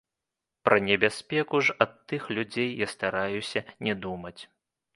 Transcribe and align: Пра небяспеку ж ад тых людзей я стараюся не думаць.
Пра 0.67 0.79
небяспеку 0.87 1.61
ж 1.67 1.75
ад 1.85 1.93
тых 2.13 2.27
людзей 2.37 2.73
я 2.81 2.87
стараюся 2.97 3.65
не 3.89 3.97
думаць. 4.07 4.39